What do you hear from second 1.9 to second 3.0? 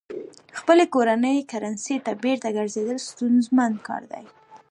ته بېرته ګرځېدل